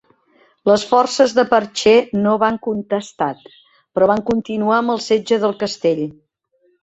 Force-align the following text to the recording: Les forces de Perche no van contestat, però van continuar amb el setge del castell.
Les 0.69 0.83
forces 0.91 1.33
de 1.39 1.43
Perche 1.51 1.93
no 2.21 2.31
van 2.43 2.57
contestat, 2.67 3.45
però 3.97 4.07
van 4.15 4.25
continuar 4.31 4.75
amb 4.79 4.95
el 4.95 5.03
setge 5.09 5.39
del 5.47 5.55
castell. 5.63 6.03